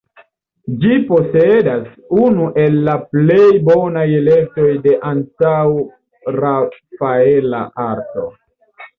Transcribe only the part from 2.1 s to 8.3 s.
unu el la plej bonaj kolektoj de antaŭ-Rafaela arto.